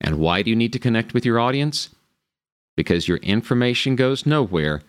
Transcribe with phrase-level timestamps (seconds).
[0.00, 1.90] And why do you need to connect with your audience?
[2.76, 4.82] Because your information goes nowhere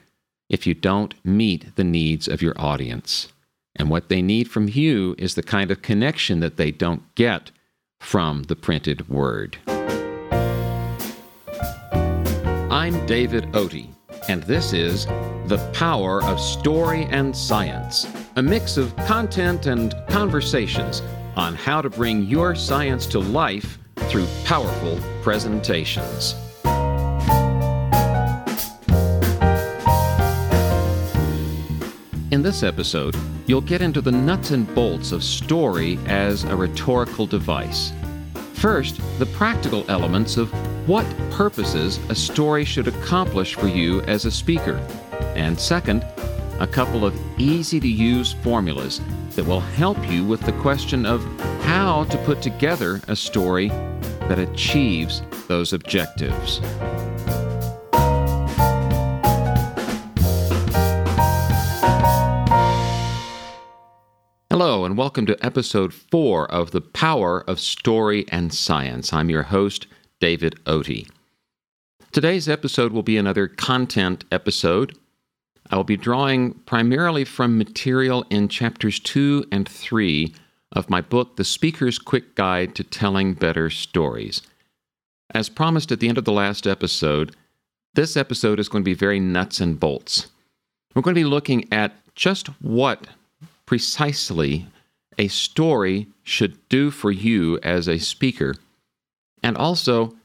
[0.49, 3.29] if you don't meet the needs of your audience.
[3.75, 7.51] And what they need from you is the kind of connection that they don't get
[7.99, 9.57] from the printed word.
[12.71, 13.87] I'm David Otey,
[14.27, 15.05] and this is
[15.47, 21.01] The Power of Story and Science, a mix of content and conversations
[21.35, 23.79] on how to bring your science to life
[24.09, 26.35] through powerful presentations.
[32.31, 33.15] In this episode,
[33.45, 37.93] you'll get into the nuts and bolts of story as a rhetorical device.
[38.55, 40.51] First, the practical elements of
[40.87, 44.75] what purposes a story should accomplish for you as a speaker.
[45.35, 46.03] And second,
[46.59, 49.01] a couple of easy to use formulas
[49.31, 51.23] that will help you with the question of
[51.61, 53.69] how to put together a story
[54.27, 56.59] that achieves those objectives.
[64.49, 69.13] Hello, and welcome to episode four of The Power of Story and Science.
[69.13, 69.85] I'm your host,
[70.19, 71.07] David Otey.
[72.11, 74.97] Today's episode will be another content episode.
[75.69, 80.33] I will be drawing primarily from material in chapters two and three
[80.71, 84.41] of my book, The Speaker's Quick Guide to Telling Better Stories.
[85.33, 87.35] As promised at the end of the last episode,
[87.93, 90.27] this episode is going to be very nuts and bolts.
[90.93, 93.07] We're going to be looking at just what
[93.65, 94.67] precisely
[95.17, 98.55] a story should do for you as a speaker,
[99.41, 100.15] and also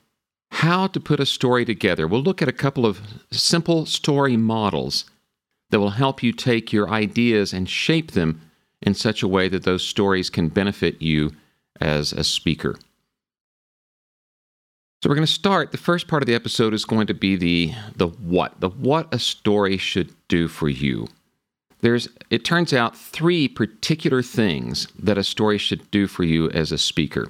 [0.53, 2.07] how to put a story together.
[2.07, 5.05] We'll look at a couple of simple story models
[5.71, 8.50] that will help you take your ideas and shape them
[8.83, 11.33] in such a way that those stories can benefit you
[11.81, 12.77] as a speaker.
[15.03, 15.73] So we're going to start.
[15.73, 19.13] The first part of the episode is going to be the the what, the what
[19.13, 21.09] a story should do for you.
[21.81, 26.73] There's, it turns out, three particular things that a story should do for you as
[26.73, 27.29] a speaker.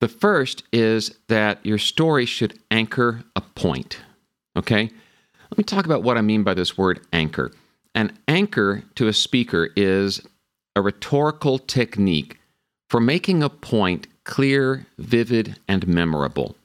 [0.00, 3.98] The first is that your story should anchor a point.
[4.56, 4.90] Okay?
[5.50, 7.52] Let me talk about what I mean by this word anchor.
[7.96, 10.20] An anchor to a speaker is
[10.76, 12.38] a rhetorical technique
[12.90, 16.56] for making a point clear, vivid, and memorable.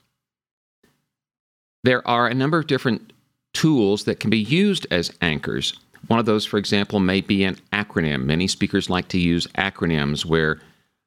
[1.85, 3.13] There are a number of different
[3.53, 5.79] tools that can be used as anchors.
[6.07, 8.25] One of those, for example, may be an acronym.
[8.25, 10.59] Many speakers like to use acronyms where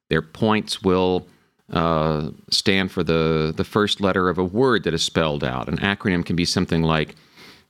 [0.09, 1.27] their points will
[1.71, 5.67] uh, stand for the, the first letter of a word that is spelled out.
[5.67, 7.15] An acronym can be something like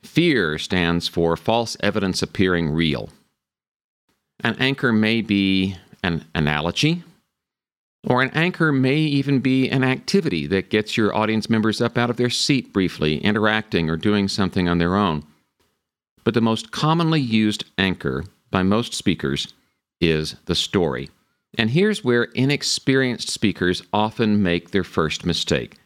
[0.05, 3.09] FEAR stands for false evidence appearing real.
[4.43, 7.03] An anchor may be an analogy,
[8.07, 12.09] or an anchor may even be an activity that gets your audience members up out
[12.09, 15.25] of their seat briefly, interacting or doing something on their own
[16.25, 19.53] but the most commonly used anchor by most speakers
[20.01, 21.09] is the story.
[21.57, 25.77] And here's where inexperienced speakers often make their first mistake.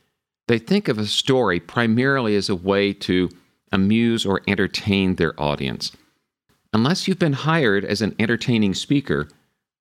[0.47, 3.29] They think of a story primarily as a way to
[3.71, 5.91] amuse or entertain their audience.
[6.73, 9.27] Unless you've been hired as an entertaining speaker,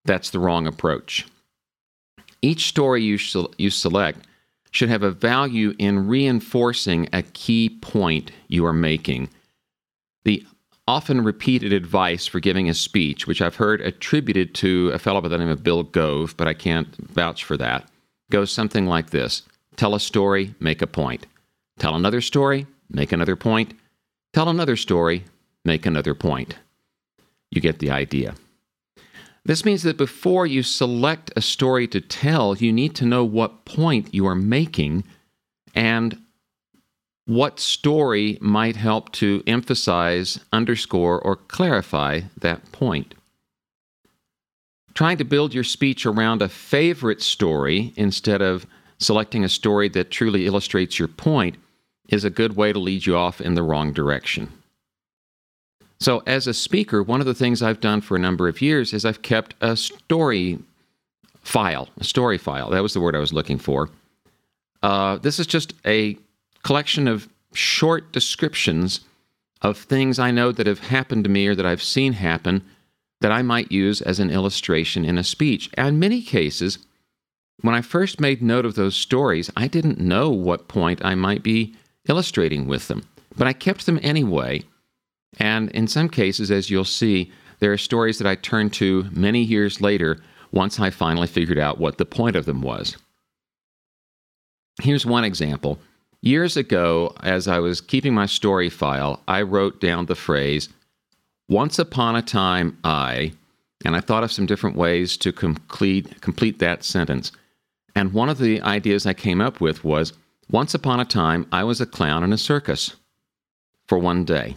[0.04, 1.26] that's the wrong approach.
[2.40, 3.18] Each story you,
[3.58, 4.26] you select
[4.70, 9.28] should have a value in reinforcing a key point you are making
[10.24, 10.44] the
[10.86, 15.28] often repeated advice for giving a speech, which I've heard attributed to a fellow by
[15.28, 17.88] the name of Bill Gove, but I can't vouch for that,
[18.30, 19.42] goes something like this
[19.76, 21.26] Tell a story, make a point.
[21.78, 23.74] Tell another story, make another point.
[24.32, 25.24] Tell another story,
[25.64, 26.56] make another point.
[27.50, 28.34] You get the idea.
[29.44, 33.64] This means that before you select a story to tell, you need to know what
[33.64, 35.04] point you are making
[35.74, 36.18] and
[37.24, 43.14] what story might help to emphasize, underscore, or clarify that point.
[44.94, 48.66] Trying to build your speech around a favorite story instead of
[48.98, 51.56] selecting a story that truly illustrates your point
[52.08, 54.52] is a good way to lead you off in the wrong direction.
[56.00, 58.92] So, as a speaker, one of the things I've done for a number of years
[58.92, 60.58] is I've kept a story
[61.42, 62.70] file, a story file.
[62.70, 63.90] That was the word I was looking for.
[64.82, 66.16] Uh, this is just a
[66.62, 69.00] collection of short descriptions
[69.62, 72.62] of things I know that have happened to me or that I've seen happen
[73.20, 75.68] that I might use as an illustration in a speech.
[75.74, 76.78] And in many cases,
[77.62, 81.42] when I first made note of those stories, I didn't know what point I might
[81.42, 81.74] be
[82.08, 83.06] illustrating with them,
[83.36, 84.62] but I kept them anyway.
[85.38, 89.42] And in some cases, as you'll see, there are stories that I turn to many
[89.42, 90.18] years later
[90.52, 92.96] once I finally figured out what the point of them was.
[94.80, 95.78] Here's one example.
[96.20, 100.68] Years ago, as I was keeping my story file, I wrote down the phrase,
[101.48, 103.32] Once upon a time, I,
[103.84, 107.30] and I thought of some different ways to complete, complete that sentence.
[107.94, 110.12] And one of the ideas I came up with was,
[110.50, 112.96] Once upon a time, I was a clown in a circus
[113.86, 114.56] for one day.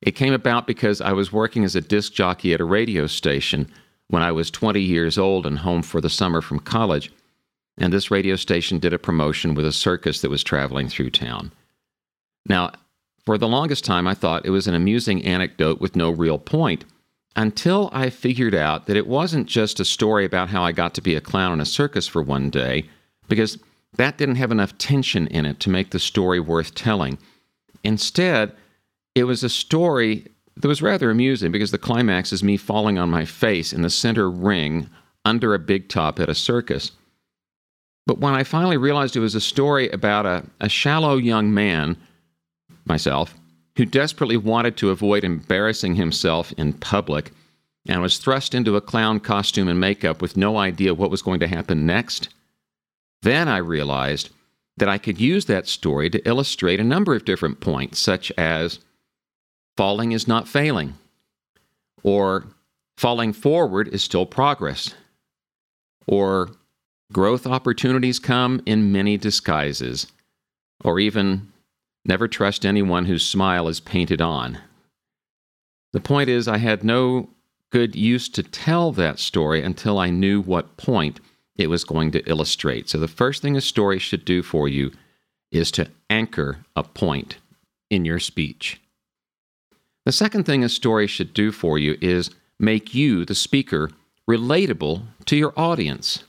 [0.00, 3.70] It came about because I was working as a disc jockey at a radio station
[4.08, 7.12] when I was 20 years old and home for the summer from college.
[7.76, 11.52] And this radio station did a promotion with a circus that was traveling through town.
[12.46, 12.72] Now,
[13.24, 16.84] for the longest time, I thought it was an amusing anecdote with no real point
[17.36, 21.02] until I figured out that it wasn't just a story about how I got to
[21.02, 22.88] be a clown in a circus for one day,
[23.28, 23.58] because
[23.96, 27.18] that didn't have enough tension in it to make the story worth telling.
[27.82, 28.52] Instead,
[29.14, 30.26] it was a story
[30.56, 33.90] that was rather amusing because the climax is me falling on my face in the
[33.90, 34.88] center ring
[35.24, 36.92] under a big top at a circus.
[38.06, 41.96] But when I finally realized it was a story about a, a shallow young man,
[42.84, 43.34] myself,
[43.76, 47.32] who desperately wanted to avoid embarrassing himself in public
[47.88, 51.40] and was thrust into a clown costume and makeup with no idea what was going
[51.40, 52.28] to happen next,
[53.24, 54.30] then I realized
[54.76, 58.80] that I could use that story to illustrate a number of different points, such as
[59.76, 60.94] falling is not failing,
[62.02, 62.46] or
[62.96, 64.94] falling forward is still progress,
[66.06, 66.50] or
[67.12, 70.06] growth opportunities come in many disguises,
[70.84, 71.52] or even
[72.04, 74.58] never trust anyone whose smile is painted on.
[75.92, 77.30] The point is, I had no
[77.70, 81.20] good use to tell that story until I knew what point
[81.56, 82.88] it was going to illustrate.
[82.88, 84.92] So, the first thing a story should do for you
[85.52, 87.36] is to anchor a point
[87.90, 88.80] in your speech.
[90.04, 93.90] The second thing a story should do for you is make you, the speaker,
[94.28, 96.24] relatable to your audience.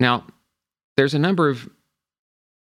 [0.00, 0.26] Now,
[0.96, 1.68] there's a number of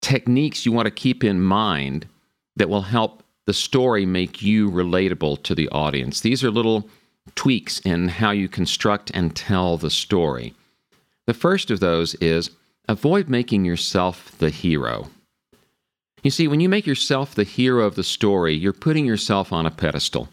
[0.01, 2.07] techniques you want to keep in mind
[2.55, 6.21] that will help the story make you relatable to the audience.
[6.21, 6.89] These are little
[7.35, 10.53] tweaks in how you construct and tell the story.
[11.27, 12.51] The first of those is
[12.87, 15.09] avoid making yourself the hero.
[16.23, 19.65] You see, when you make yourself the hero of the story, you're putting yourself on
[19.65, 20.29] a pedestal.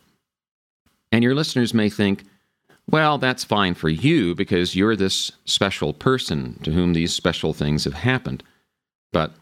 [1.12, 2.24] And your listeners may think,
[2.90, 7.84] well, that's fine for you because you're this special person to whom these special things
[7.84, 8.42] have happened.
[9.12, 9.32] But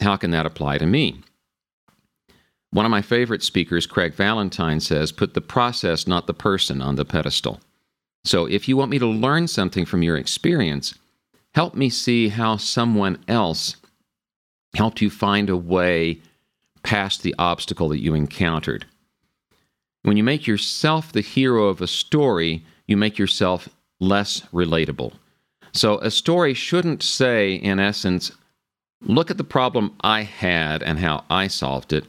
[0.00, 1.20] how can that apply to me?
[2.70, 6.96] One of my favorite speakers, Craig Valentine, says, put the process, not the person, on
[6.96, 7.60] the pedestal.
[8.24, 10.94] So if you want me to learn something from your experience,
[11.54, 13.76] help me see how someone else
[14.74, 16.20] helped you find a way
[16.82, 18.84] past the obstacle that you encountered.
[20.02, 23.68] When you make yourself the hero of a story, you make yourself
[24.00, 25.12] less relatable.
[25.72, 28.32] So a story shouldn't say, in essence,
[29.02, 32.04] look at the problem I had and how I solved it.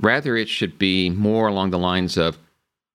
[0.00, 2.38] Rather, it should be more along the lines of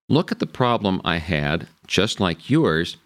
[0.10, 2.98] look at the problem I had, just like yours,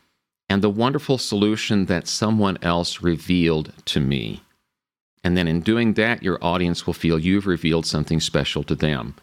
[0.50, 4.42] and the wonderful solution that someone else revealed to me.
[5.24, 9.16] And then in doing that, your audience will feel you've revealed something special to them.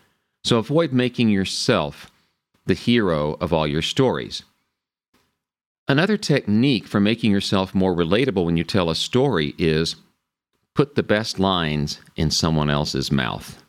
[0.45, 2.11] So avoid making yourself
[2.65, 4.43] the hero of all your stories.
[5.87, 9.97] Another technique for making yourself more relatable when you tell a story is
[10.75, 13.63] put the best lines in someone else's mouth.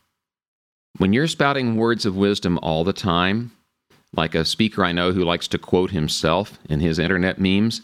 [1.01, 3.53] When you're spouting words of wisdom all the time,
[4.13, 7.81] like a speaker I know who likes to quote himself in his internet memes,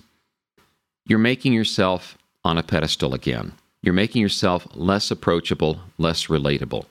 [1.07, 3.53] you're making yourself on a pedestal again.
[3.81, 6.85] You're making yourself less approachable, less relatable.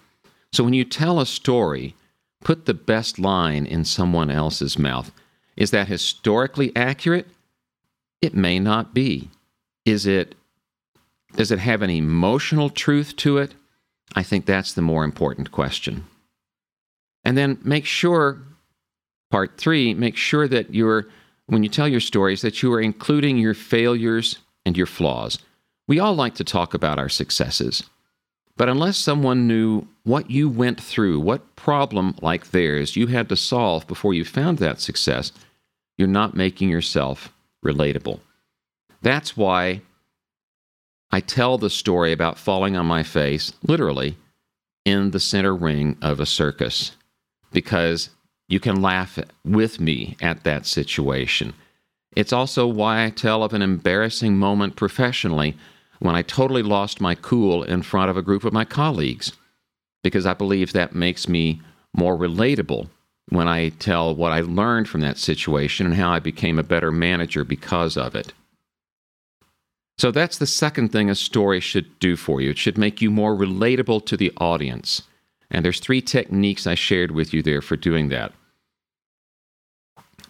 [0.52, 1.95] So when you tell a story,
[2.42, 5.12] put the best line in someone else's mouth.
[5.56, 7.28] Is that historically accurate?
[8.21, 9.30] It may not be.
[9.85, 10.35] Is it
[11.37, 13.54] does it have an emotional truth to it?
[14.16, 16.04] I think that's the more important question.
[17.26, 18.40] And then make sure,
[19.33, 21.09] part three, make sure that you're,
[21.47, 25.40] when you tell your stories, that you are including your failures and your flaws.
[25.88, 27.83] We all like to talk about our successes.
[28.56, 33.37] But unless someone knew what you went through, what problem like theirs you had to
[33.37, 35.33] solve before you found that success,
[35.99, 37.33] you're not making yourself
[37.64, 38.21] relatable.
[39.02, 39.83] That's why
[41.11, 44.16] I tell the story about falling on my face, literally,
[44.85, 46.92] in the center ring of a circus,
[47.53, 48.11] because
[48.49, 51.55] you can laugh with me at that situation.
[52.15, 55.57] It's also why I tell of an embarrassing moment professionally
[55.99, 59.33] when I totally lost my cool in front of a group of my colleagues,
[60.03, 61.61] because I believe that makes me
[61.95, 62.88] more relatable
[63.29, 66.93] when I tell what I learned from that situation and how I became a better
[66.93, 68.33] manager because of it.
[69.99, 72.50] So that's the second thing a story should do for you.
[72.50, 75.03] It should make you more relatable to the audience.
[75.50, 78.33] And there's three techniques I shared with you there for doing that.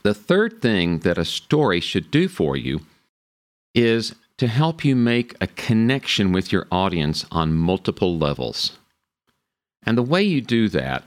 [0.02, 2.80] The third thing that a story should do for you
[3.74, 8.78] is to help you make a connection with your audience on multiple levels.
[9.84, 11.04] And the way you do that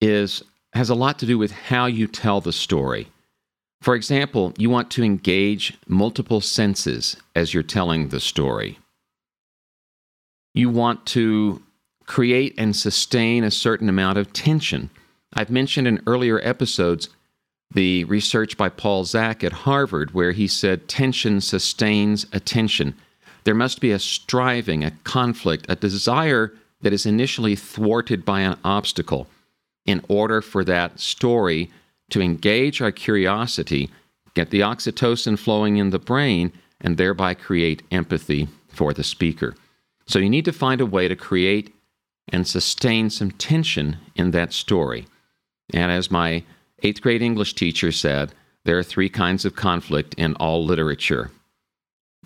[0.00, 3.08] is has a lot to do with how you tell the story.
[3.80, 8.78] For example, you want to engage multiple senses as you're telling the story.
[10.54, 11.62] You want to
[12.06, 14.90] create and sustain a certain amount of tension.
[15.32, 17.08] I've mentioned in earlier episodes
[17.72, 22.94] the research by Paul Zak at Harvard, where he said tension sustains attention.
[23.44, 28.56] There must be a striving, a conflict, a desire that is initially thwarted by an
[28.64, 29.26] obstacle
[29.86, 31.70] in order for that story
[32.10, 33.90] to engage our curiosity,
[34.34, 39.54] get the oxytocin flowing in the brain, and thereby create empathy for the speaker.
[40.06, 41.73] So you need to find a way to create
[42.28, 45.06] and sustain some tension in that story.
[45.72, 46.44] And as my
[46.82, 48.32] eighth grade English teacher said,
[48.64, 51.30] there are three kinds of conflict in all literature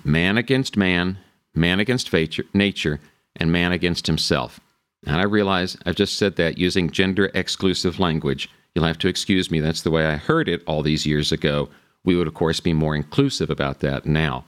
[0.04, 1.18] man against man,
[1.54, 2.12] man against
[2.54, 3.00] nature,
[3.34, 4.60] and man against himself.
[5.04, 8.48] And I realize I've just said that using gender exclusive language.
[8.74, 11.68] You'll have to excuse me, that's the way I heard it all these years ago.
[12.04, 14.44] We would, of course, be more inclusive about that now.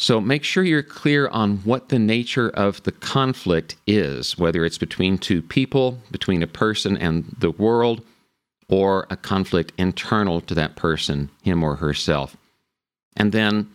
[0.00, 4.78] So make sure you're clear on what the nature of the conflict is, whether it's
[4.78, 8.02] between two people, between a person and the world,
[8.68, 12.36] or a conflict internal to that person, him or herself.
[13.16, 13.68] And then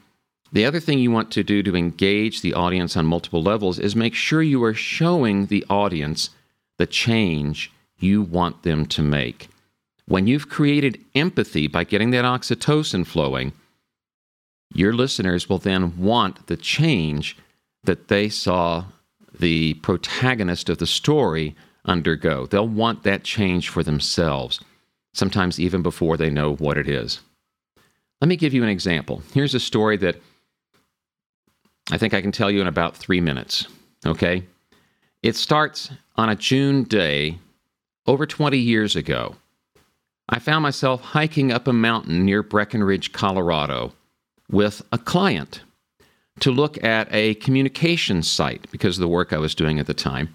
[0.53, 3.93] the other thing you want to do to engage the audience on multiple levels is
[3.93, 6.29] make sure you are showing the audience
[6.77, 9.49] the change you want them to make.
[10.05, 13.51] When you've created empathy by getting that oxytocin flowing,
[14.73, 17.37] your listeners will then want the change
[17.83, 18.85] that they saw
[19.39, 22.45] the protagonist of the story undergo.
[22.45, 24.59] They'll want that change for themselves,
[25.13, 27.19] sometimes even before they know what it is.
[28.21, 29.21] Let me give you an example.
[29.33, 30.15] Here's a story that
[31.91, 33.67] I think I can tell you in about three minutes.
[34.05, 34.43] Okay?
[35.21, 37.39] It starts on a June day
[38.07, 39.35] over 20 years ago.
[40.29, 43.93] I found myself hiking up a mountain near Breckenridge, Colorado
[44.53, 45.61] with a client
[46.39, 49.93] to look at a communication site because of the work I was doing at the
[49.93, 50.33] time.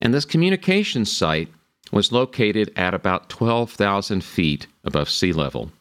[0.00, 1.48] And this communication site
[1.92, 5.72] was located at about 12,000 feet above sea level.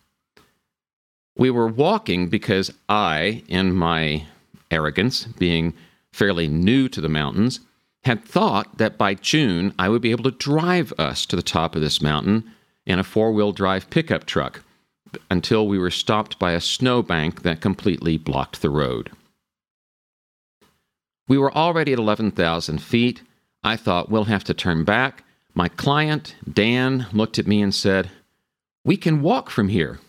[1.37, 4.25] We were walking because I, in my
[4.71, 5.73] arrogance, being
[6.11, 7.59] fairly new to the mountains,
[8.03, 11.75] had thought that by June I would be able to drive us to the top
[11.75, 12.51] of this mountain
[12.85, 14.63] in a four wheel drive pickup truck
[15.29, 19.11] until we were stopped by a snowbank that completely blocked the road.
[21.27, 23.21] We were already at 11,000 feet.
[23.63, 25.23] I thought we'll have to turn back.
[25.53, 28.09] My client, Dan, looked at me and said,
[28.83, 29.99] We can walk from here.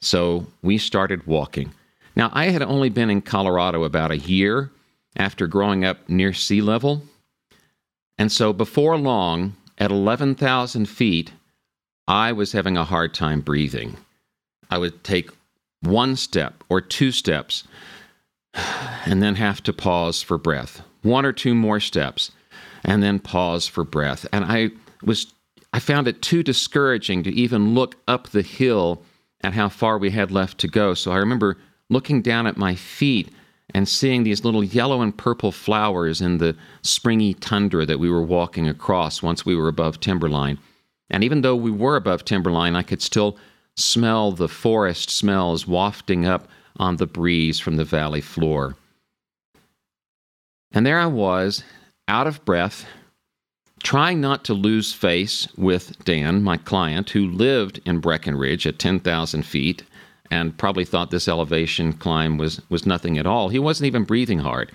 [0.00, 1.72] So we started walking.
[2.14, 4.70] Now, I had only been in Colorado about a year
[5.16, 7.02] after growing up near sea level.
[8.16, 11.32] And so before long, at 11,000 feet,
[12.06, 13.96] I was having a hard time breathing.
[14.70, 15.30] I would take
[15.80, 17.64] one step or two steps
[19.04, 20.82] and then have to pause for breath.
[21.02, 22.32] One or two more steps
[22.84, 24.26] and then pause for breath.
[24.32, 24.70] And I
[25.02, 25.32] was
[25.72, 29.02] I found it too discouraging to even look up the hill
[29.42, 30.94] at how far we had left to go.
[30.94, 31.58] So I remember
[31.90, 33.28] looking down at my feet
[33.74, 38.22] and seeing these little yellow and purple flowers in the springy tundra that we were
[38.22, 40.58] walking across once we were above timberline.
[41.10, 43.36] And even though we were above timberline, I could still
[43.78, 48.76] smell the forest smells wafting up on the breeze from the valley floor.
[50.72, 51.64] And there I was,
[52.06, 52.86] out of breath,
[53.82, 59.42] trying not to lose face with Dan, my client, who lived in Breckenridge at 10,000
[59.44, 59.82] feet
[60.30, 63.48] and probably thought this elevation climb was, was nothing at all.
[63.48, 64.72] He wasn't even breathing hard.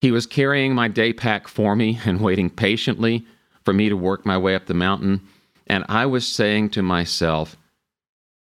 [0.00, 3.26] He was carrying my day pack for me and waiting patiently
[3.64, 5.20] for me to work my way up the mountain.
[5.66, 7.56] And I was saying to myself,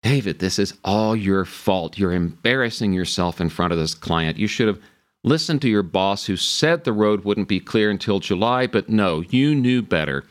[0.05, 1.97] David, this is all your fault.
[1.97, 4.37] You're embarrassing yourself in front of this client.
[4.37, 4.79] You should have
[5.25, 9.23] listened to your boss who said the road wouldn't be clear until July, but no,
[9.23, 10.25] you knew better.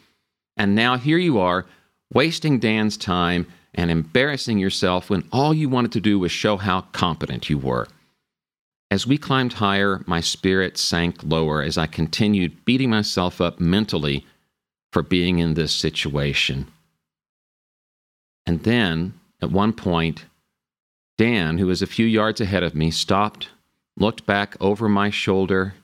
[0.56, 1.66] And now here you are,
[2.14, 6.82] wasting Dan's time and embarrassing yourself when all you wanted to do was show how
[6.92, 7.88] competent you were.
[8.92, 14.24] As we climbed higher, my spirit sank lower as I continued beating myself up mentally
[14.92, 16.68] for being in this situation.
[18.46, 20.26] And then at one point,
[21.18, 23.50] Dan, who was a few yards ahead of me, stopped,
[23.98, 25.76] looked back over my shoulder,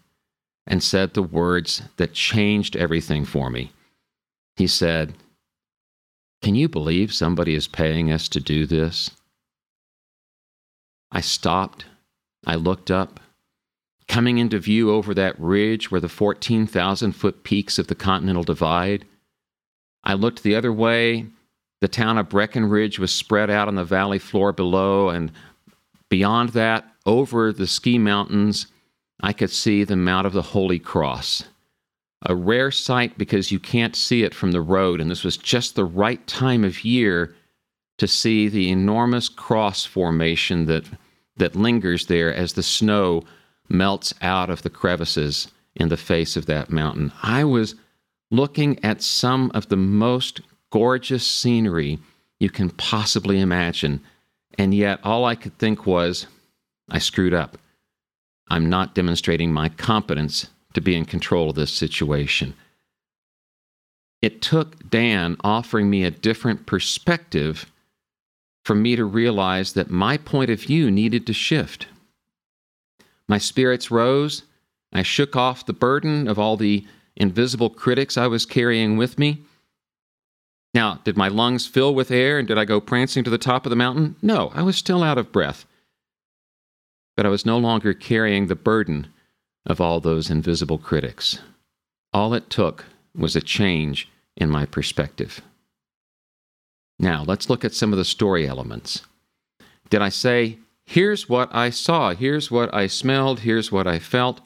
[0.65, 3.71] and said the words that changed everything for me.
[4.55, 5.13] He said,
[6.41, 9.11] Can you believe somebody is paying us to do this?
[11.11, 11.85] I stopped.
[12.45, 13.19] I looked up.
[14.07, 19.05] Coming into view over that ridge were the 14,000 foot peaks of the Continental Divide.
[20.03, 21.27] I looked the other way.
[21.81, 25.31] The town of Breckenridge was spread out on the valley floor below, and
[26.09, 28.67] beyond that, over the ski mountains,
[29.21, 31.45] I could see the Mount of the Holy Cross.
[32.23, 35.75] A rare sight because you can't see it from the road, and this was just
[35.75, 37.35] the right time of year
[37.97, 40.85] to see the enormous cross formation that,
[41.37, 43.23] that lingers there as the snow
[43.69, 47.11] melts out of the crevices in the face of that mountain.
[47.23, 47.75] I was
[48.31, 51.99] looking at some of the most gorgeous scenery
[52.39, 54.01] you can possibly imagine,
[54.57, 56.27] and yet all I could think was,
[56.89, 57.57] I screwed up.
[58.49, 62.53] I'm not demonstrating my competence to be in control of this situation.
[64.21, 67.71] It took Dan offering me a different perspective
[68.65, 71.87] for me to realize that my point of view needed to shift.
[73.27, 74.43] My spirits rose.
[74.91, 76.85] I shook off the burden of all the
[77.15, 79.43] invisible critics I was carrying with me.
[80.73, 83.65] Now, did my lungs fill with air and did I go prancing to the top
[83.65, 84.15] of the mountain?
[84.21, 85.65] No, I was still out of breath
[87.19, 89.07] but I was no longer carrying the burden
[89.65, 91.39] of all those invisible critics.
[92.13, 94.07] All it took was a change
[94.37, 95.41] in my perspective.
[96.97, 99.01] Now, let's look at some of the story elements.
[99.89, 104.39] Did I say, here's what I saw, here's what I smelled, here's what I felt?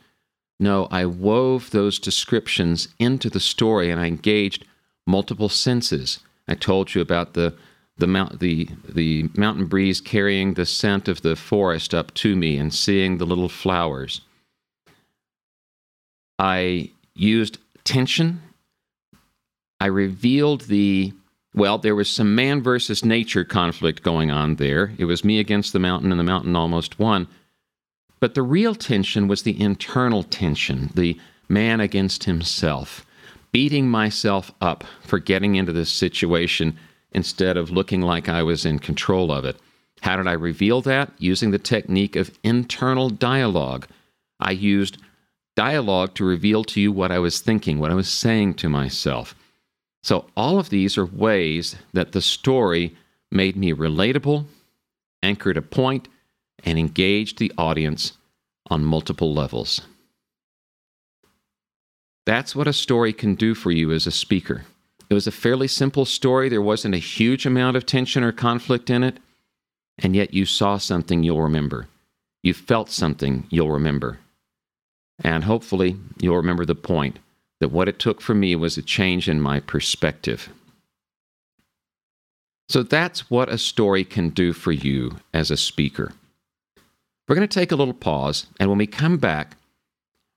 [0.60, 4.66] No, I wove those descriptions into the story and I engaged
[5.06, 6.20] multiple senses.
[6.48, 7.56] I told you about the
[7.98, 12.58] the mount the the mountain breeze carrying the scent of the forest up to me
[12.58, 14.22] and seeing the little flowers.
[16.40, 18.42] I used tension.
[19.80, 21.14] I revealed the
[21.56, 24.94] well, there was some man versus nature conflict going on there.
[24.98, 27.28] It was me against the mountain, and the mountain almost won.
[28.20, 33.06] But the real tension was the internal tension, the man against himself,
[33.54, 36.78] beating myself up for getting into this situation
[37.14, 39.56] instead of looking like I was in control of it.
[40.02, 41.14] How did I reveal that?
[41.20, 43.88] Using the technique of internal dialogue.
[44.40, 44.98] I used
[45.56, 49.36] dialogue to reveal to you what I was thinking, what I was saying to myself.
[50.02, 52.98] So, all of these are ways that the story
[53.32, 54.46] made me relatable,
[55.22, 56.10] anchored a point,
[56.66, 58.14] and engaged the audience
[58.70, 59.82] on multiple levels.
[62.26, 64.64] That's what a story can do for you as a speaker.
[65.10, 66.50] It was a fairly simple story.
[66.50, 69.18] There wasn't a huge amount of tension or conflict in it.
[70.00, 71.88] And yet you saw something you'll remember.
[72.42, 74.20] You felt something you'll remember.
[75.24, 77.20] And hopefully you'll remember the point
[77.60, 80.50] that what it took for me was a change in my perspective.
[82.70, 86.14] So that's what a story can do for you as a speaker.
[87.28, 89.56] We're going to take a little pause, and when we come back,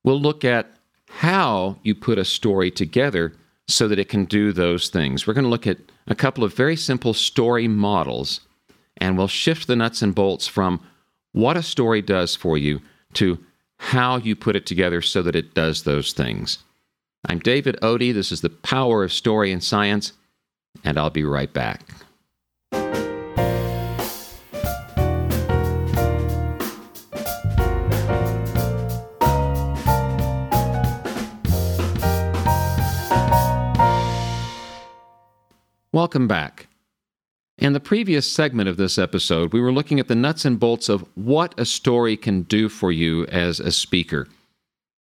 [0.05, 0.76] we'll look at
[1.09, 3.33] how you put a story together
[3.69, 5.27] so that it can do those things.
[5.27, 8.41] We're going to look at a couple of very simple story models,
[8.97, 10.81] and we'll shift the nuts and bolts from
[11.33, 12.81] what a story does for you
[13.15, 13.39] to
[13.79, 16.59] how you put it together so that it does those things.
[17.29, 18.15] I'm David Otey.
[18.15, 20.13] This is the power of story and science,
[20.85, 21.83] and I'll be right back.
[35.97, 36.67] Welcome back.
[37.57, 40.91] In the previous segment of this episode, we were looking at the nuts and bolts
[40.91, 44.29] of what a story can do for you as a speaker.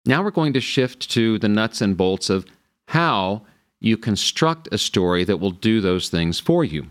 [0.06, 2.45] Now we're going to shift to the nuts and bolts of
[2.89, 3.41] how
[3.79, 6.86] you construct a story that will do those things for you.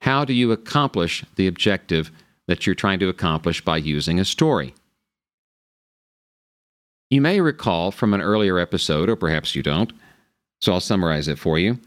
[0.00, 2.10] How do you accomplish the objective
[2.48, 4.74] that you're trying to accomplish by using a story?
[7.10, 9.92] You may recall from an earlier episode, or perhaps you don't,
[10.60, 11.78] so I'll summarize it for you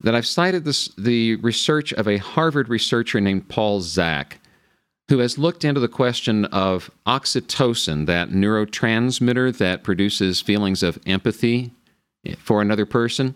[0.00, 4.40] that I've cited this, the research of a Harvard researcher named Paul Zak,
[5.08, 11.72] who has looked into the question of oxytocin, that neurotransmitter that produces feelings of empathy
[12.38, 13.34] for another person.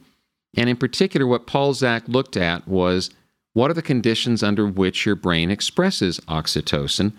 [0.56, 3.10] And in particular, what Paul Zak looked at was
[3.52, 7.12] what are the conditions under which your brain expresses oxytocin?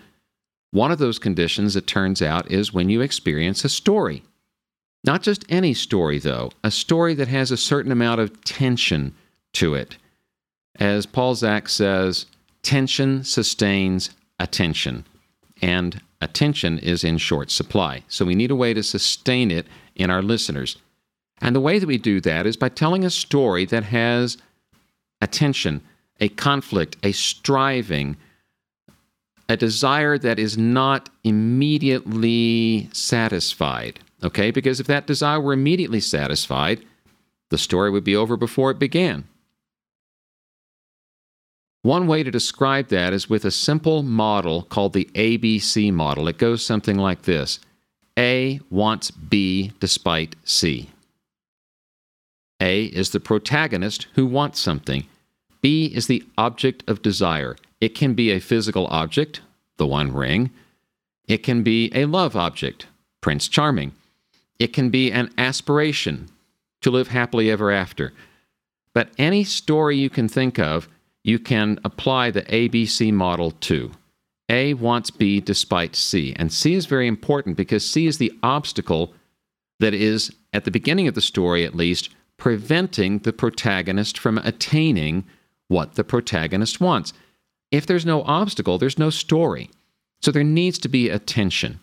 [0.72, 4.22] One of those conditions, it turns out, is when you experience a story.
[5.04, 9.14] Not just any story, though, a story that has a certain amount of tension
[9.54, 9.96] to it.
[10.78, 12.26] As Paul Zak says,
[12.62, 15.04] tension sustains attention.
[15.62, 18.02] And attention is in short supply.
[18.08, 20.76] So we need a way to sustain it in our listeners.
[21.40, 24.36] And the way that we do that is by telling a story that has
[25.20, 25.82] attention,
[26.20, 28.16] a conflict, a striving,
[29.48, 34.00] a desire that is not immediately satisfied.
[34.22, 34.50] Okay?
[34.50, 36.84] Because if that desire were immediately satisfied,
[37.48, 39.24] the story would be over before it began.
[41.82, 46.28] One way to describe that is with a simple model called the ABC model.
[46.28, 47.58] It goes something like this
[48.18, 50.90] A wants B despite C.
[52.60, 55.06] A is the protagonist who wants something.
[55.62, 57.56] B is the object of desire.
[57.80, 59.40] It can be a physical object,
[59.78, 60.50] the One Ring.
[61.26, 62.86] It can be a love object,
[63.22, 63.92] Prince Charming.
[64.58, 66.28] It can be an aspiration
[66.82, 68.12] to live happily ever after.
[68.92, 70.88] But any story you can think of,
[71.24, 73.92] you can apply the ABC model to.
[74.48, 76.34] A wants B despite C.
[76.36, 79.14] And C is very important because C is the obstacle
[79.78, 85.24] that is, at the beginning of the story at least, preventing the protagonist from attaining
[85.68, 87.12] what the protagonist wants.
[87.70, 89.70] If there's no obstacle, there's no story.
[90.20, 91.78] So there needs to be a tension.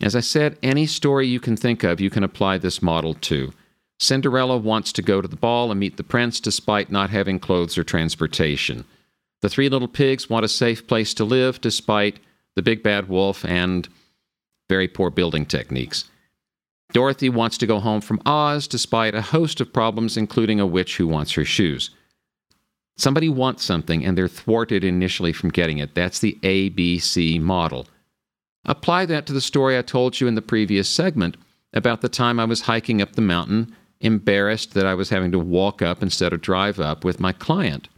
[0.00, 3.52] As I said, any story you can think of, you can apply this model to.
[4.02, 7.78] Cinderella wants to go to the ball and meet the prince despite not having clothes
[7.78, 8.84] or transportation.
[9.42, 12.18] The three little pigs want a safe place to live despite
[12.56, 13.88] the big bad wolf and
[14.68, 16.10] very poor building techniques.
[16.92, 20.96] Dorothy wants to go home from Oz despite a host of problems, including a witch
[20.96, 21.90] who wants her shoes.
[22.96, 25.94] Somebody wants something and they're thwarted initially from getting it.
[25.94, 27.86] That's the ABC model.
[28.64, 31.36] Apply that to the story I told you in the previous segment
[31.72, 35.38] about the time I was hiking up the mountain, embarrassed that I was having to
[35.38, 37.88] walk up instead of drive up with my client,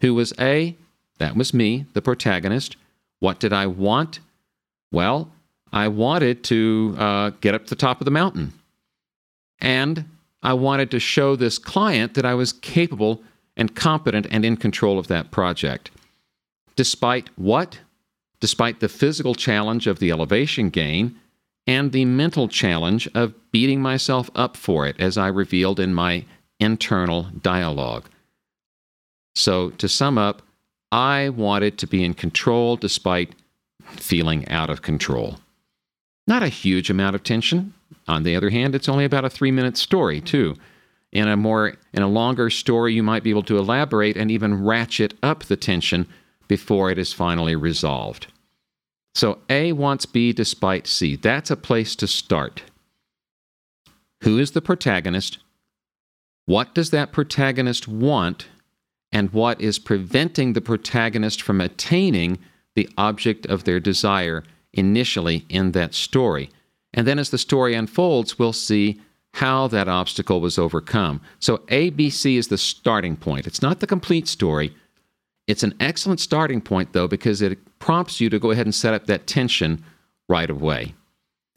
[0.00, 0.76] who was A,
[1.18, 2.76] that was me, the protagonist.
[3.20, 4.18] What did I want?
[4.90, 5.30] Well,
[5.72, 8.52] I wanted to uh, get up to the top of the mountain.
[9.60, 10.06] And
[10.42, 13.22] I wanted to show this client that I was capable
[13.56, 15.90] and competent and in control of that project.
[16.74, 17.78] Despite what?
[18.40, 21.14] Despite the physical challenge of the elevation gain
[21.66, 26.24] and the mental challenge of beating myself up for it, as I revealed in my
[26.58, 28.08] internal dialogue.
[29.34, 30.42] So, to sum up,
[30.90, 33.34] I wanted to be in control despite
[33.84, 35.38] feeling out of control.
[36.26, 37.74] Not a huge amount of tension.
[38.08, 40.56] On the other hand, it's only about a three minute story, too.
[41.12, 44.64] In a more in a longer story, you might be able to elaborate and even
[44.64, 46.06] ratchet up the tension
[46.48, 48.26] before it is finally resolved.
[49.14, 51.16] So A wants B despite C.
[51.16, 52.62] That's a place to start.
[54.22, 55.38] Who is the protagonist?
[56.46, 58.46] What does that protagonist want?
[59.10, 62.38] And what is preventing the protagonist from attaining
[62.74, 66.50] the object of their desire initially in that story?
[66.94, 69.00] And then as the story unfolds, we'll see
[69.34, 71.20] how that obstacle was overcome.
[71.38, 73.46] So ABC is the starting point.
[73.46, 74.74] It's not the complete story.
[75.46, 78.94] It's an excellent starting point, though, because it prompts you to go ahead and set
[78.94, 79.84] up that tension
[80.28, 80.94] right away.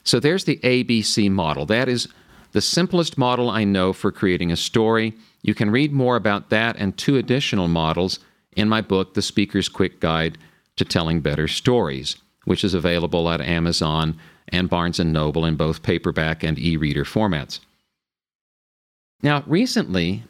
[0.03, 1.67] So there's the ABC model.
[1.67, 2.07] That is
[2.51, 5.13] the simplest model I know for creating a story.
[5.43, 8.17] You can read more about that and two additional models
[8.57, 10.39] in my book, The Speaker's Quick Guide
[10.77, 15.83] to Telling Better Stories, which is available at Amazon and Barnes & Noble in both
[15.83, 17.59] paperback and e-reader formats.
[19.21, 20.23] Now, recently,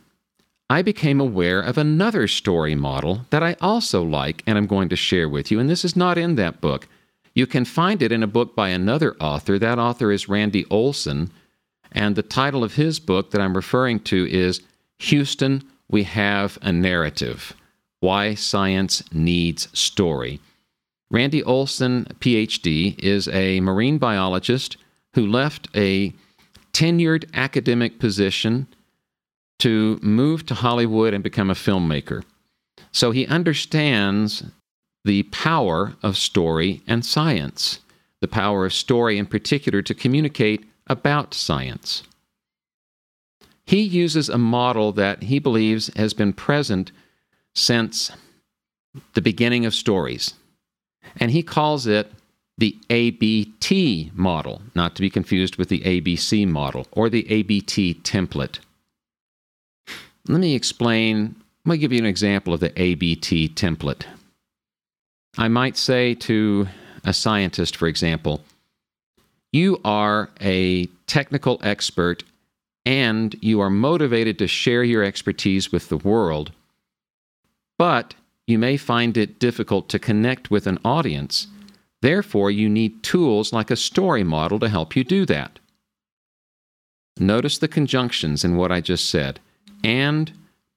[0.69, 4.95] I became aware of another story model that I also like and I'm going to
[4.95, 6.87] share with you, and this is not in that book.
[7.35, 9.59] You can find it in a book by another author.
[9.59, 11.31] That author is Randy Olson,
[11.91, 14.61] and the title of his book that I'm referring to is
[14.99, 17.53] Houston, We Have a Narrative
[17.99, 20.39] Why Science Needs Story.
[21.11, 24.77] Randy Olson, PhD, is a marine biologist
[25.13, 26.13] who left a
[26.73, 28.67] tenured academic position
[29.59, 32.23] to move to Hollywood and become a filmmaker.
[32.91, 34.43] So he understands
[35.03, 37.79] the power of story and science,
[38.21, 42.03] the power of story in particular to communicate about science.
[43.65, 46.91] He uses a model that he believes has been present
[47.55, 48.11] since
[49.13, 50.33] the beginning of stories,
[51.17, 52.11] and he calls it
[52.57, 58.59] the ABT model, not to be confused with the ABC model or the ABT template.
[60.27, 61.35] Let me explain,
[61.65, 64.05] let me give you an example of the ABT template.
[65.37, 66.67] I might say to
[67.03, 68.41] a scientist, for example,
[69.51, 72.23] you are a technical expert
[72.85, 76.51] and you are motivated to share your expertise with the world,
[77.77, 78.15] but
[78.47, 81.47] you may find it difficult to connect with an audience.
[82.01, 85.59] Therefore, you need tools like a story model to help you do that.
[87.17, 89.39] Notice the conjunctions in what I just said
[89.83, 90.31] and,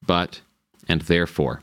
[0.05, 0.41] but,
[0.87, 1.61] and therefore.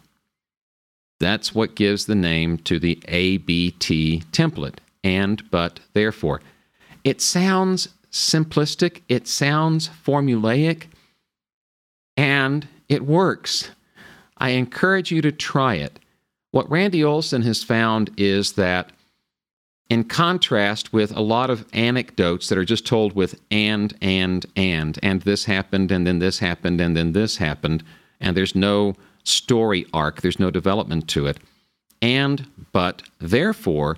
[1.19, 6.41] That's what gives the name to the ABT template and, but, therefore.
[7.05, 10.85] It sounds simplistic, it sounds formulaic,
[12.17, 13.71] and it works.
[14.39, 15.99] I encourage you to try it.
[16.51, 18.91] What Randy Olson has found is that,
[19.89, 24.99] in contrast with a lot of anecdotes that are just told with and, and, and,
[25.03, 27.85] and this happened, and then this happened, and then this happened,
[28.21, 31.39] and there's no story arc, there's no development to it.
[32.03, 33.97] And, but, therefore,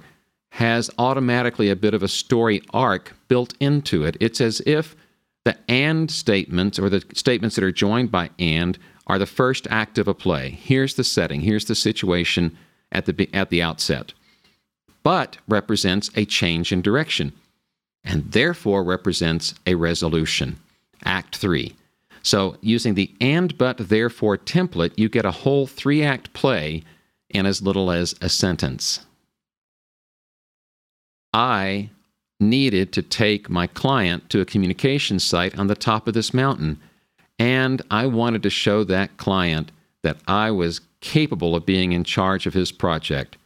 [0.53, 4.17] has automatically a bit of a story arc built into it.
[4.21, 4.97] It's as if
[5.45, 9.99] the and statements or the statements that are joined by and are the first act
[9.99, 10.51] of a play.
[10.51, 12.57] Here's the setting, here's the situation
[12.93, 14.13] at the at the outset.
[15.09, 17.33] But represents a change in direction
[18.05, 20.59] and therefore represents a resolution.
[21.03, 21.75] Act 3.
[22.23, 26.83] So, using the and but therefore template, you get a whole three act play
[27.31, 29.07] in as little as a sentence.
[31.33, 31.89] I
[32.39, 36.79] needed to take my client to a communication site on the top of this mountain.
[37.39, 42.47] And I wanted to show that client that I was capable of being in charge
[42.47, 43.39] of his project.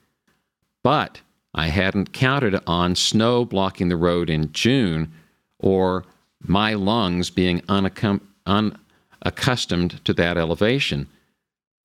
[0.83, 1.21] But
[1.55, 5.13] I hadn't counted on snow blocking the road in June
[5.59, 6.05] or
[6.41, 11.09] my lungs being unaccum- unaccustomed to that elevation.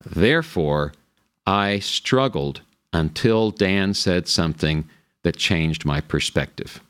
[0.04, 0.92] Therefore,
[1.46, 4.88] I struggled until Dan said something
[5.22, 6.80] that changed my perspective.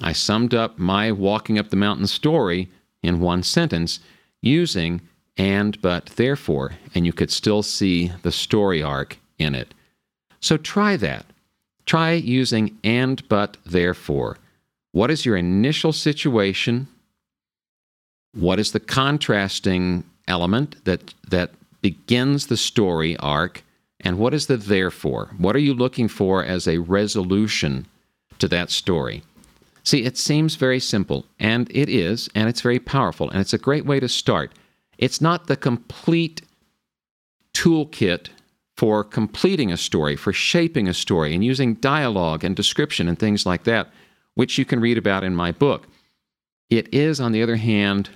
[0.00, 2.70] I summed up my walking up the mountain story
[3.02, 4.00] in one sentence
[4.40, 5.02] using
[5.36, 9.72] and, but, therefore, and you could still see the story arc in it.
[10.40, 11.26] So try that.
[11.86, 14.38] Try using and, but, therefore.
[14.92, 16.88] What is your initial situation?
[18.32, 21.50] What is the contrasting element that, that
[21.82, 23.62] begins the story arc?
[24.00, 25.30] And what is the therefore?
[25.36, 27.86] What are you looking for as a resolution
[28.38, 29.22] to that story?
[29.82, 33.58] See, it seems very simple, and it is, and it's very powerful, and it's a
[33.58, 34.52] great way to start.
[34.98, 36.42] It's not the complete
[37.54, 38.28] toolkit
[38.80, 43.44] for completing a story, for shaping a story, and using dialogue and description and things
[43.44, 43.90] like that,
[44.36, 45.86] which you can read about in my book.
[46.70, 48.08] It is, on the other hand,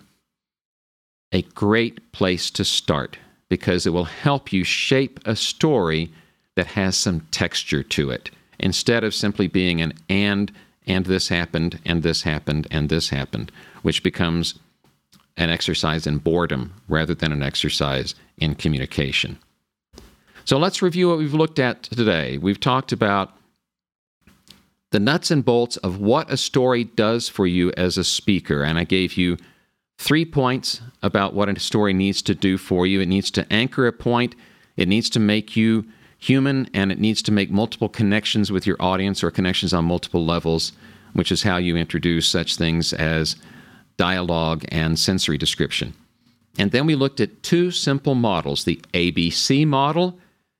[1.32, 3.18] a great place to start
[3.50, 6.10] because it will help you shape a story
[6.54, 10.50] that has some texture to it instead of simply being an and
[10.86, 14.54] and this happened, and this happened, and this happened, which becomes
[15.36, 19.38] an exercise in boredom rather than an exercise in communication.
[20.46, 22.36] So let's review what we've looked at today.
[22.36, 23.32] We've talked about
[24.90, 28.78] the nuts and bolts of what a story does for you as a speaker, and
[28.78, 29.38] I gave you
[29.96, 33.00] three points about what a story needs to do for you.
[33.00, 34.34] It needs to anchor a point,
[34.76, 35.86] it needs to make you
[36.18, 40.26] human and it needs to make multiple connections with your audience or connections on multiple
[40.26, 40.72] levels,
[41.14, 43.36] which is how you introduce such things as
[43.96, 45.94] dialogue and sensory description.
[46.58, 50.18] And then we looked at two simple models the ABC model,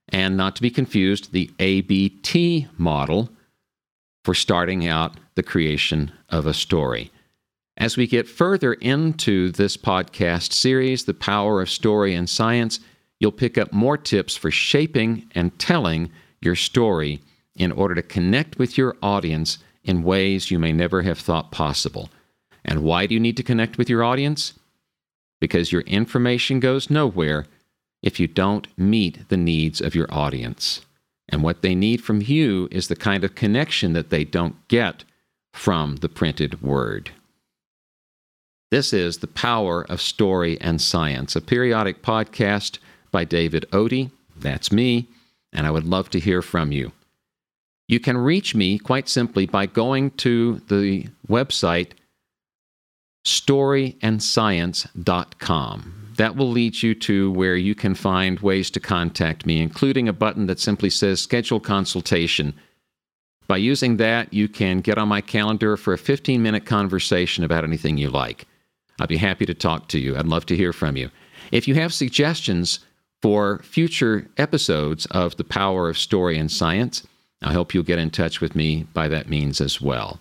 [0.09, 3.31] and not to be confused, the ABT model
[4.25, 7.11] for starting out the creation of a story.
[7.77, 12.81] As we get further into this podcast series, The Power of Story and Science,
[13.19, 17.21] you'll pick up more tips for shaping and telling your story
[17.57, 22.11] in order to connect with your audience in ways you may never have thought possible.
[22.65, 24.55] And why do you need to connect with your audience?
[25.41, 27.47] Because your information goes nowhere
[28.05, 30.83] if you don't meet the needs of your audience.
[31.31, 35.05] And what they need from you is the kind of connection that they don't get
[35.55, 37.13] from the printed word.
[38.71, 42.79] This is The Power of Story and Science, a periodic podcast
[43.11, 44.11] by David Otey.
[44.37, 45.09] That's me,
[45.53, 46.93] and I would love to hear from you.
[47.89, 51.93] You can reach me quite simply by going to the website
[53.25, 56.04] storyandscience.com.
[56.17, 60.13] That will lead you to where you can find ways to contact me, including a
[60.13, 62.55] button that simply says schedule consultation.
[63.47, 67.65] By using that, you can get on my calendar for a 15 minute conversation about
[67.65, 68.47] anything you like.
[69.01, 70.17] I'd be happy to talk to you.
[70.17, 71.11] I'd love to hear from you.
[71.51, 72.81] If you have suggestions
[73.25, 77.07] for future episodes of The Power of Story and Science.
[77.41, 80.21] I hope you'll get in touch with me by that means as well.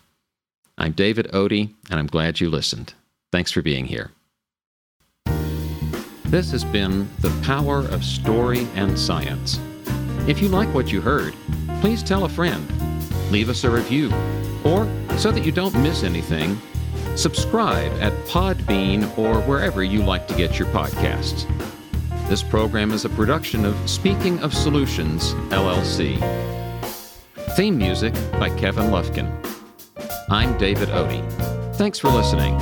[0.78, 2.94] I'm David Otey, and I'm glad you listened.
[3.30, 4.12] Thanks for being here.
[6.34, 9.60] This has been The Power of Story and Science.
[10.28, 11.36] If you like what you heard,
[11.80, 12.68] please tell a friend,
[13.32, 14.12] leave us a review,
[14.64, 16.60] or so that you don't miss anything,
[17.16, 21.46] subscribe at Podbean or wherever you like to get your podcasts.
[22.28, 26.18] This program is a production of Speaking of Solutions, LLC.
[27.56, 29.32] Theme music by Kevin Lufkin.
[30.32, 31.76] I'm David Otey.
[31.76, 32.60] Thanks for listening.